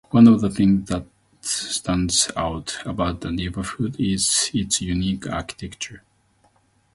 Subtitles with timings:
[0.09, 1.05] One of the things that
[1.41, 6.01] stands out about my neighborhood is its unique architecture.